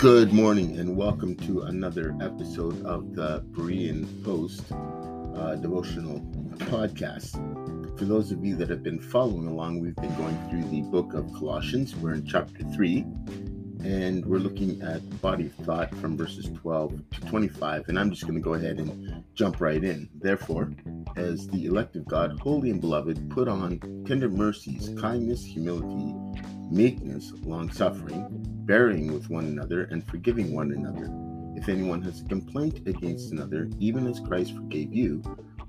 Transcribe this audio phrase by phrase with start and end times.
[0.00, 6.20] Good morning and welcome to another episode of the Berean Post uh, devotional
[6.56, 7.32] podcast.
[7.98, 11.12] For those of you that have been following along, we've been going through the book
[11.12, 11.94] of Colossians.
[11.94, 13.04] We're in chapter 3
[13.84, 17.88] and we're looking at body of thought from verses 12 to 25.
[17.88, 20.08] And I'm just going to go ahead and jump right in.
[20.14, 20.72] Therefore,
[21.16, 26.14] as the elect of God, holy and beloved, put on tender mercies, kindness, humility,
[26.70, 28.26] meekness, long suffering,
[28.66, 31.10] bearing with one another, and forgiving one another.
[31.56, 35.22] If anyone has a complaint against another, even as Christ forgave you,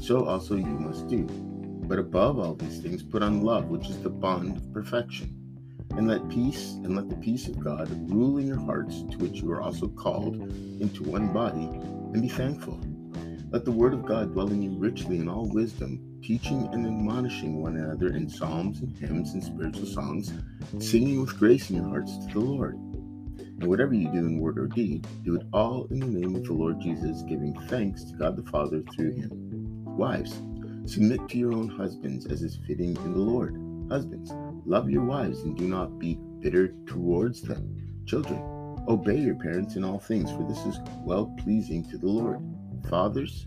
[0.00, 1.24] so also you must do.
[1.88, 5.37] But above all these things, put on love, which is the bond of perfection.
[5.96, 9.40] And let peace and let the peace of God rule in your hearts, to which
[9.40, 10.36] you are also called
[10.80, 11.64] into one body,
[12.12, 12.80] and be thankful.
[13.50, 17.62] Let the word of God dwell in you richly in all wisdom teaching and admonishing
[17.62, 20.32] one another in psalms and hymns and spiritual songs,
[20.78, 22.74] singing with grace in your hearts to the Lord.
[22.74, 26.44] And whatever you do in word or deed, do it all in the name of
[26.44, 29.30] the Lord Jesus, giving thanks to God the Father through him.
[29.84, 30.42] Wives,
[30.84, 33.54] submit to your own husbands as is fitting in the Lord.
[33.90, 34.30] Husbands,
[34.64, 37.76] love your wives and do not be bitter towards them.
[38.06, 38.40] Children,
[38.88, 42.40] obey your parents in all things, for this is well pleasing to the Lord.
[42.88, 43.46] Fathers,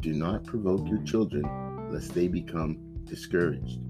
[0.00, 1.44] do not provoke your children
[1.90, 3.80] lest they become discouraged.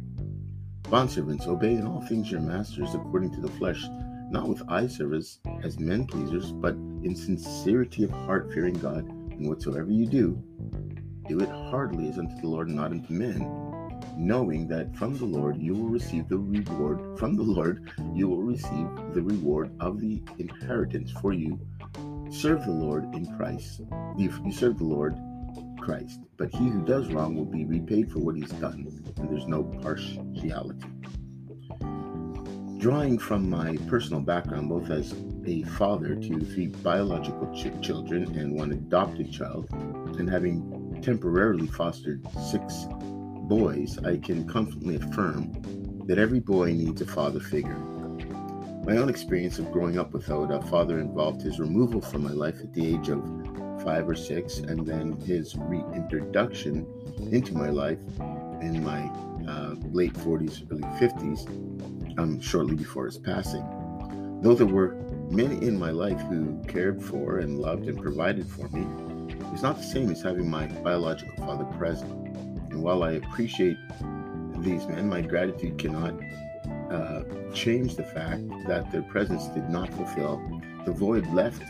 [0.83, 3.85] Bondservants, obey in all things your masters according to the flesh,
[4.31, 9.09] not with eye service as men pleasers, but in sincerity of heart, fearing God.
[9.09, 10.43] And whatsoever you do,
[11.29, 13.41] do it heartily as unto the Lord and not unto men,
[14.16, 17.19] knowing that from the Lord you will receive the reward.
[17.19, 21.59] From the Lord you will receive the reward of the inheritance for you.
[22.31, 23.83] Serve the Lord in Christ.
[24.16, 25.16] You, you serve the Lord
[25.78, 28.87] Christ, but he who does wrong will be repaid for what he's done,
[29.19, 30.87] and there's no partiality.
[32.78, 35.15] Drawing from my personal background, both as
[35.47, 39.69] a father to three biological ch- children and one adopted child,
[40.19, 42.87] and having temporarily fostered six
[43.49, 45.53] boys, I can confidently affirm
[46.06, 47.78] that every boy needs a father figure.
[48.84, 52.60] My own experience of growing up without a father involved his removal from my life
[52.60, 53.22] at the age of
[53.83, 56.87] five or six, and then his reintroduction
[57.31, 58.00] into my life
[58.60, 59.03] in my
[59.49, 63.65] uh, late 40s, early 50s, um, shortly before his passing.
[64.43, 64.97] Though there were
[65.31, 68.87] many in my life who cared for and loved and provided for me,
[69.53, 72.25] it's not the same as having my biological father present.
[72.75, 73.79] And while I appreciate
[74.59, 76.15] these men, my gratitude cannot
[76.91, 77.23] uh,
[77.55, 80.43] change the fact that their presence did not fulfill
[80.84, 81.63] the void left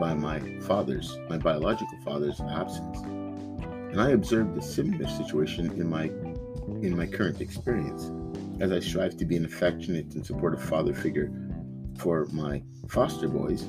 [0.00, 2.98] by my father's, my biological father's absence.
[3.02, 6.10] And I observed a similar situation in my
[6.82, 8.10] in my current experience
[8.60, 11.30] as I strive to be an affectionate and supportive father figure
[11.98, 13.62] for my foster boys.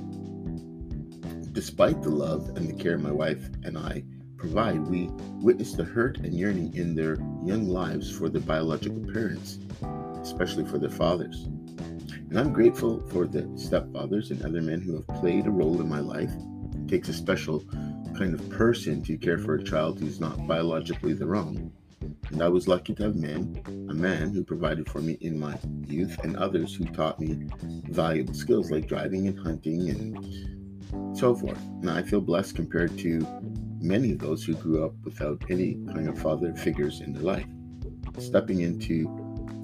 [1.51, 4.03] Despite the love and the care my wife and I
[4.39, 5.09] provide, we
[5.41, 9.59] witness the hurt and yearning in their young lives for their biological parents,
[10.21, 11.45] especially for their fathers.
[12.29, 15.89] And I'm grateful for the stepfathers and other men who have played a role in
[15.89, 16.31] my life.
[16.73, 17.63] It takes a special
[18.17, 21.71] kind of person to care for a child who's not biologically their own.
[22.31, 25.57] And I was lucky to have men, a man who provided for me in my
[25.87, 27.47] youth, and others who taught me
[27.89, 31.59] valuable skills like driving and hunting and so forth.
[31.81, 33.25] Now I feel blessed compared to
[33.81, 37.47] many of those who grew up without any kind of father figures in their life.
[38.17, 39.07] Stepping into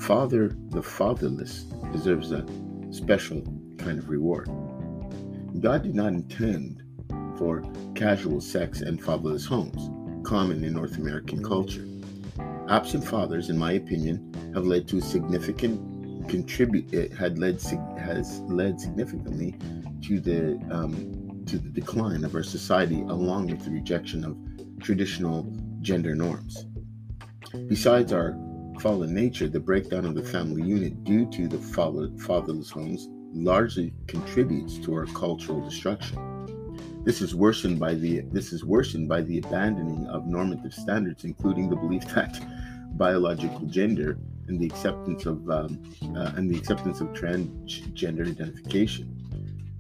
[0.02, 2.46] Father the fatherless deserves a
[2.92, 3.42] special
[3.78, 4.48] kind of reward.
[5.60, 6.84] God did not intend
[7.38, 7.64] for
[7.96, 9.90] casual sex and fatherless homes,
[10.28, 11.86] common in North American culture.
[12.70, 17.62] Absent fathers, in my opinion, have led to significant contribute it had led
[17.98, 19.56] has led significantly
[20.02, 21.15] to the um,
[21.58, 24.38] to the decline of our society, along with the rejection of
[24.82, 26.66] traditional gender norms.
[27.68, 28.38] Besides our
[28.80, 34.78] fallen nature, the breakdown of the family unit due to the fatherless homes largely contributes
[34.80, 36.18] to our cultural destruction.
[37.04, 41.70] This is worsened by the this is worsened by the abandoning of normative standards, including
[41.70, 42.40] the belief that
[42.98, 44.18] biological gender
[44.48, 45.82] and the acceptance of um,
[46.18, 49.25] uh, and the acceptance of transgender identification.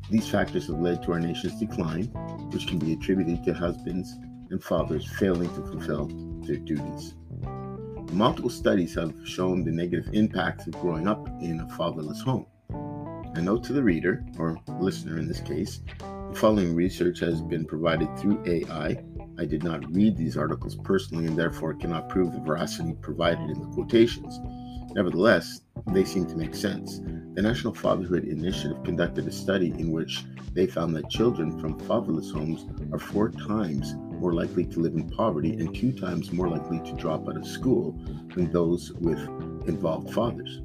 [0.10, 2.06] These factors have led to our nation's decline,
[2.52, 4.14] which can be attributed to husbands
[4.52, 6.08] and fathers failing to fulfill
[6.46, 7.16] their duties.
[8.12, 12.46] Multiple studies have shown the negative impacts of growing up in a fatherless home.
[13.36, 17.66] A note to the reader, or listener in this case, the following research has been
[17.66, 19.04] provided through AI.
[19.38, 23.60] I did not read these articles personally and therefore cannot prove the veracity provided in
[23.60, 24.40] the quotations.
[24.94, 27.00] Nevertheless, they seem to make sense.
[27.34, 30.24] The National Fatherhood Initiative conducted a study in which
[30.54, 35.10] they found that children from fatherless homes are four times more likely to live in
[35.10, 37.92] poverty and two times more likely to drop out of school
[38.36, 39.20] than those with
[39.68, 40.62] involved fathers.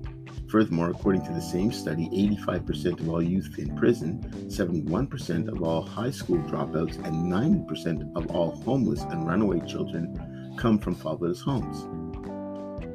[0.49, 5.82] Furthermore, according to the same study, 85% of all youth in prison, 71% of all
[5.82, 11.87] high school dropouts, and 90% of all homeless and runaway children come from fatherless homes.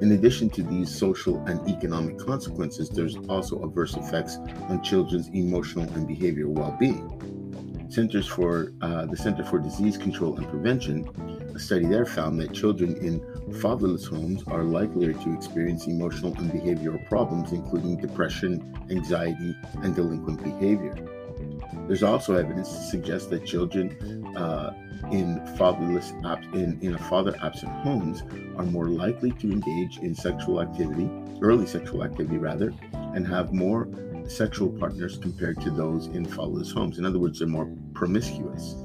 [0.02, 4.38] In addition to these social and economic consequences, there's also adverse effects
[4.70, 7.88] on children's emotional and behavioral well-being.
[7.90, 11.08] Centers for uh, the Center for Disease Control and Prevention,
[11.56, 13.22] a study there found that children in
[13.62, 20.44] fatherless homes are likelier to experience emotional and behavioral problems, including depression, anxiety, and delinquent
[20.44, 20.94] behavior.
[21.88, 24.74] There's also evidence to suggest that children uh,
[25.12, 26.12] in fatherless
[26.54, 28.24] in, in a father absent homes
[28.58, 31.10] are more likely to engage in sexual activity,
[31.42, 32.74] early sexual activity rather,
[33.14, 33.88] and have more
[34.28, 36.98] sexual partners compared to those in fatherless homes.
[36.98, 38.76] In other words, they're more promiscuous.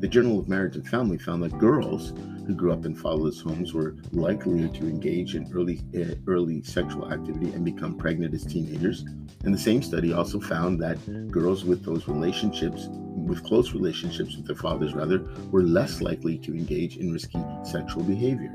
[0.00, 2.12] The Journal of Marriage and Family found that girls
[2.46, 7.12] who grew up in fatherless homes were likelier to engage in early uh, early sexual
[7.12, 9.04] activity and become pregnant as teenagers.
[9.44, 10.98] And the same study also found that
[11.30, 16.52] girls with those relationships, with close relationships with their fathers rather, were less likely to
[16.52, 18.52] engage in risky sexual behavior.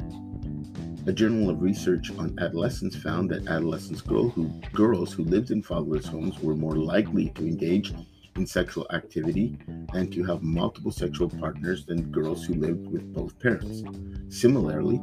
[1.07, 5.63] A journal of research on adolescents found that adolescent girl who, girls who lived in
[5.63, 7.94] fatherless homes were more likely to engage
[8.38, 9.57] in sexual activity
[9.94, 13.84] and to have multiple sexual partners than girls who lived with both parents.
[14.30, 15.01] Similarly,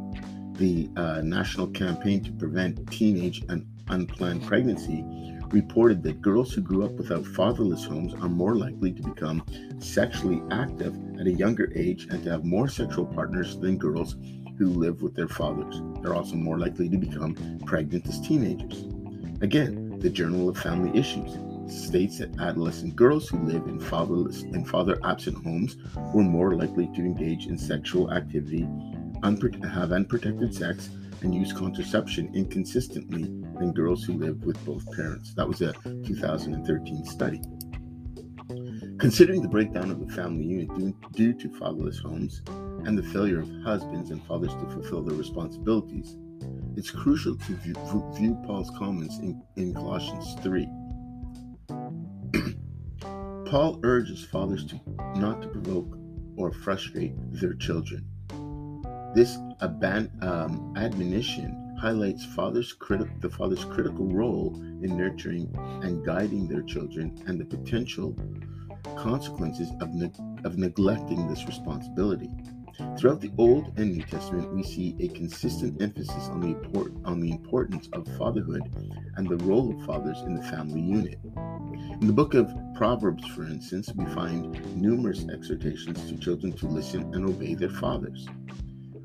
[0.55, 5.05] the uh, National Campaign to Prevent Teenage and Unplanned Pregnancy
[5.51, 9.45] reported that girls who grew up without fatherless homes are more likely to become
[9.79, 14.17] sexually active at a younger age and to have more sexual partners than girls
[14.59, 15.83] who live with their fathers.
[16.01, 17.35] They're also more likely to become
[17.67, 18.85] pregnant as teenagers.
[19.43, 21.37] Again, the Journal of Family Issues
[21.69, 25.77] states that adolescent girls who live in fatherless and father absent homes
[26.13, 28.69] were more likely to engage in sexual activity,
[29.23, 30.91] have unprotected sex,
[31.23, 33.23] and use contraception inconsistently
[33.59, 35.33] than girls who live with both parents.
[35.35, 35.73] That was a
[36.05, 37.41] 2013 study.
[38.99, 42.43] Considering the breakdown of the family unit due, due to fatherless homes
[42.85, 46.17] and the failure of husbands and fathers to fulfill their responsibilities,
[46.77, 47.75] it's crucial to view,
[48.17, 50.69] view Paul's comments in, in Colossians 3
[53.47, 54.81] Paul urges fathers to
[55.17, 55.99] not to provoke
[56.37, 58.07] or frustrate their children.
[59.15, 66.49] This aban- um, admonition highlights father's criti- the father's critical role in nurturing and guiding
[66.49, 68.17] their children and the potential
[68.97, 70.11] consequences of, ne-
[70.45, 72.31] of neglecting this responsibility.
[72.99, 77.21] Throughout the Old and New Testament, we see a consistent emphasis on the, import- on
[77.21, 78.63] the importance of fatherhood
[79.17, 81.19] and the role of fathers in the family unit.
[82.01, 87.15] In the book of Proverbs, for instance, we find numerous exhortations to children to listen
[87.15, 88.27] and obey their fathers,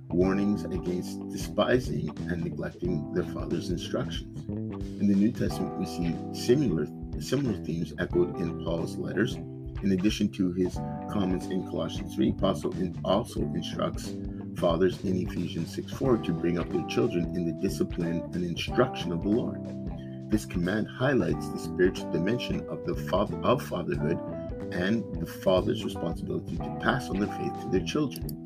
[0.09, 4.49] warnings against despising and neglecting their father's instructions.
[4.49, 6.87] In the New Testament, we see similar,
[7.19, 9.37] similar themes echoed in Paul's letters.
[9.81, 10.75] In addition to his
[11.09, 12.73] comments in Colossians 3, Apostle
[13.05, 14.13] also instructs
[14.57, 19.11] fathers in Ephesians 6 4 to bring up their children in the discipline and instruction
[19.11, 19.59] of the Lord.
[20.29, 24.19] This command highlights the spiritual dimension of the father of fatherhood
[24.71, 28.45] and the father's responsibility to pass on the faith to their children.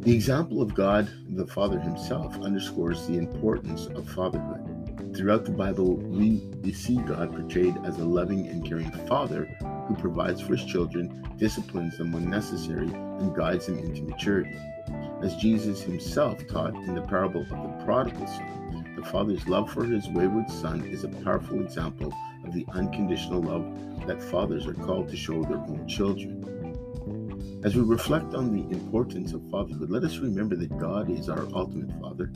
[0.00, 4.71] The example of God the Father himself underscores the importance of fatherhood.
[5.14, 6.40] Throughout the Bible, we
[6.72, 9.44] see God portrayed as a loving and caring father
[9.86, 14.56] who provides for his children, disciplines them when necessary, and guides them into maturity.
[15.22, 19.84] As Jesus himself taught in the parable of the prodigal son, the Father's love for
[19.84, 22.12] his wayward son is a powerful example
[22.44, 27.60] of the unconditional love that fathers are called to show their own children.
[27.64, 31.46] As we reflect on the importance of fatherhood, let us remember that God is our
[31.54, 32.32] ultimate Father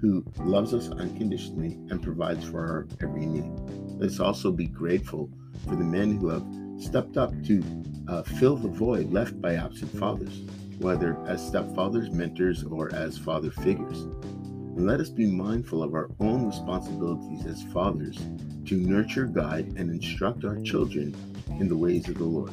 [0.00, 3.50] who loves us unconditionally and provides for our every need.
[3.98, 5.30] Let us also be grateful
[5.64, 6.44] for the men who have
[6.82, 7.62] stepped up to
[8.08, 10.42] uh, fill the void left by absent fathers,
[10.78, 14.02] whether as stepfathers, mentors, or as father figures.
[14.02, 18.18] And let us be mindful of our own responsibilities as fathers
[18.66, 21.16] to nurture, guide, and instruct our children
[21.58, 22.52] in the ways of the Lord.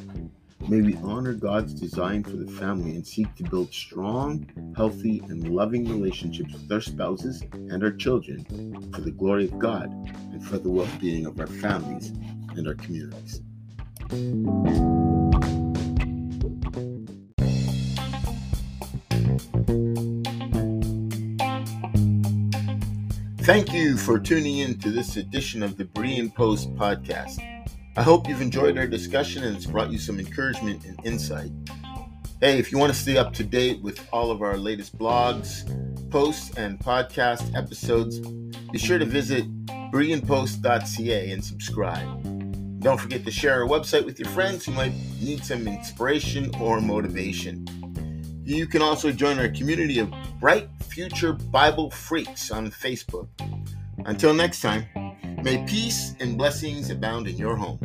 [0.70, 5.54] May we honor God's design for the family and seek to build strong, healthy, and
[5.54, 8.46] loving relationships with our spouses and our children
[8.94, 9.92] for the glory of God
[10.32, 12.10] and for the well being of our families
[12.56, 13.42] and our communities.
[23.42, 27.53] Thank you for tuning in to this edition of the Berean Post podcast.
[27.96, 31.52] I hope you've enjoyed our discussion and it's brought you some encouragement and insight.
[32.42, 35.62] Hey, if you want to stay up to date with all of our latest blogs,
[36.10, 38.20] posts, and podcast episodes,
[38.72, 39.46] be sure to visit
[39.92, 42.80] bereanpost.ca and subscribe.
[42.80, 46.82] Don't forget to share our website with your friends who might need some inspiration or
[46.82, 47.64] motivation.
[48.44, 53.28] You can also join our community of bright future Bible freaks on Facebook.
[54.06, 54.88] Until next time,
[55.44, 57.78] may peace and blessings abound in your home.